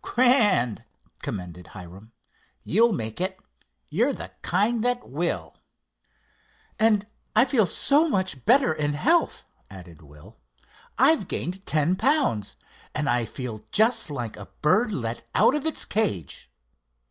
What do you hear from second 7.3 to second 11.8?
I feel so much better in health," added Will. "I've gained